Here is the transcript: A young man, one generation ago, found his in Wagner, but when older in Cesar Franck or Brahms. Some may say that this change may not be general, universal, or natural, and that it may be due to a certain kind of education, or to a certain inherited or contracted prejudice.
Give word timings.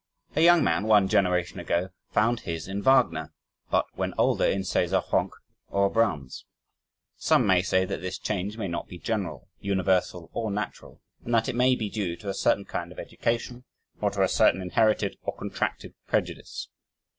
A 0.35 0.41
young 0.41 0.63
man, 0.63 0.85
one 0.87 1.07
generation 1.07 1.59
ago, 1.59 1.89
found 2.09 2.39
his 2.39 2.67
in 2.67 2.81
Wagner, 2.81 3.31
but 3.69 3.85
when 3.93 4.15
older 4.17 4.45
in 4.47 4.63
Cesar 4.63 4.99
Franck 4.99 5.31
or 5.69 5.91
Brahms. 5.91 6.43
Some 7.17 7.45
may 7.45 7.61
say 7.61 7.85
that 7.85 8.01
this 8.01 8.17
change 8.17 8.57
may 8.57 8.67
not 8.67 8.87
be 8.87 8.97
general, 8.97 9.47
universal, 9.59 10.31
or 10.33 10.49
natural, 10.49 11.01
and 11.23 11.35
that 11.35 11.49
it 11.49 11.55
may 11.55 11.75
be 11.75 11.87
due 11.91 12.15
to 12.15 12.29
a 12.29 12.33
certain 12.33 12.65
kind 12.65 12.91
of 12.91 12.97
education, 12.97 13.63
or 14.01 14.09
to 14.09 14.23
a 14.23 14.27
certain 14.27 14.63
inherited 14.63 15.17
or 15.21 15.35
contracted 15.35 15.93
prejudice. 16.07 16.67